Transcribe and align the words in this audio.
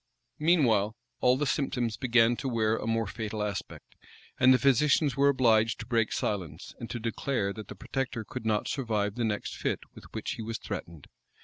Meanwhile, 0.39 0.95
all 1.19 1.37
the 1.37 1.45
symptoms 1.45 1.95
began 1.95 2.35
to 2.37 2.49
wear 2.49 2.75
a 2.75 2.87
more 2.87 3.05
fatal 3.05 3.43
aspect; 3.43 3.95
and 4.39 4.51
the 4.51 4.57
physicians 4.57 5.15
were 5.15 5.29
obliged 5.29 5.79
to 5.79 5.85
break 5.85 6.11
silence, 6.11 6.73
and 6.79 6.89
to 6.89 6.99
declare 6.99 7.53
that 7.53 7.67
the 7.67 7.75
protector 7.75 8.23
could 8.23 8.43
not 8.43 8.67
survive 8.67 9.13
the 9.13 9.23
next 9.23 9.55
fit 9.55 9.81
with 9.93 10.05
which 10.11 10.31
he 10.31 10.41
was 10.41 10.57
threatened. 10.57 11.05